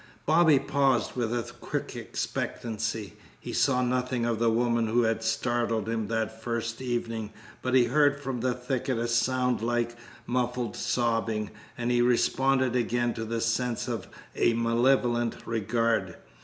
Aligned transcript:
Bobby 0.25 0.57
paused 0.57 1.15
with 1.15 1.31
a 1.31 1.43
quick 1.43 1.95
expectancy. 1.95 3.13
He 3.39 3.53
saw 3.53 3.83
nothing 3.83 4.25
of 4.25 4.39
the 4.39 4.49
woman 4.49 4.87
who 4.87 5.03
had 5.03 5.21
startled 5.23 5.87
him 5.87 6.07
that 6.07 6.41
first 6.41 6.81
evening, 6.81 7.31
but 7.61 7.75
he 7.75 7.83
heard 7.83 8.19
from 8.19 8.39
the 8.39 8.55
thicket 8.55 8.97
a 8.97 9.07
sound 9.07 9.61
like 9.61 9.95
muffled 10.25 10.75
sobbing, 10.75 11.51
and 11.77 11.91
he 11.91 12.01
responded 12.01 12.75
again 12.75 13.13
to 13.13 13.25
the 13.25 13.41
sense 13.41 13.87
of 13.87 14.07
a 14.35 14.53
malevolent 14.53 15.35
regard. 15.45 16.15